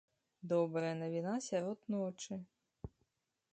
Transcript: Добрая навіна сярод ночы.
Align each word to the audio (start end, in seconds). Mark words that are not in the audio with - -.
Добрая 0.53 0.93
навіна 1.01 1.35
сярод 1.49 1.79
ночы. 1.97 2.41